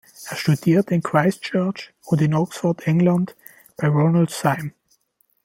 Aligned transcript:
Er 0.27 0.35
studierte 0.35 0.95
in 0.95 1.03
Christchurch 1.03 1.93
und 2.05 2.23
in 2.23 2.33
Oxford, 2.33 2.87
England 2.87 3.35
bei 3.77 3.87
Ronald 3.87 4.31
Syme. 4.31 4.71